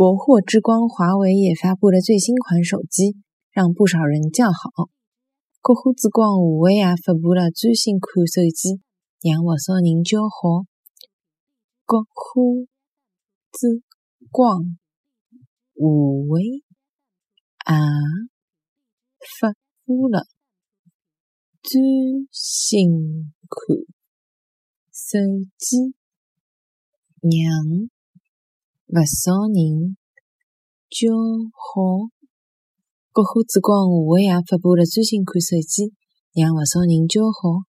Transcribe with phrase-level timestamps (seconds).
[0.00, 3.18] 国货之光华为也发布了最新款手机，
[3.50, 4.88] 让不少人叫好。
[5.60, 8.80] 国货之光华为也发布了最新款手机，
[9.20, 10.64] 让不少人叫好。
[11.84, 12.64] 国货
[13.52, 13.82] 之
[14.30, 14.78] 光
[15.74, 15.84] 华
[16.30, 16.64] 为
[17.66, 17.74] 也
[19.38, 19.52] 发
[19.84, 20.24] 布了
[21.62, 21.78] 最
[22.32, 23.76] 新款
[24.90, 25.18] 手
[25.58, 25.92] 机，
[27.20, 27.89] 让
[28.92, 29.96] 勿少人
[30.90, 31.06] 叫
[31.54, 32.10] 好，
[33.12, 35.94] 国货之光华为也发布了最新款手机，
[36.34, 37.69] 让勿少人叫好。